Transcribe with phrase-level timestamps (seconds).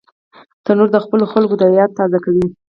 [0.65, 2.45] تنور د خپلو خلکو یاد تازه کوي